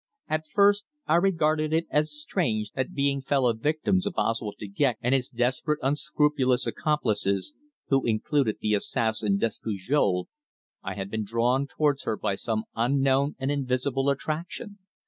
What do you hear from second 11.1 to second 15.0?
been drawn towards her by some unknown and invisible attraction.